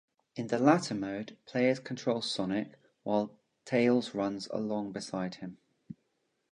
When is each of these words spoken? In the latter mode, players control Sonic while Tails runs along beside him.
In 0.35 0.47
the 0.47 0.57
latter 0.57 0.95
mode, 0.95 1.37
players 1.45 1.77
control 1.79 2.23
Sonic 2.23 2.73
while 3.03 3.37
Tails 3.65 4.15
runs 4.15 4.47
along 4.47 4.93
beside 4.93 5.35
him. 5.35 5.59